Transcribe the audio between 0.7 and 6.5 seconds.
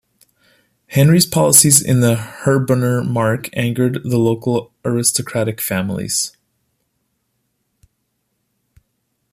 Henry's policies in the Herborner Mark angered the local aristocratic families.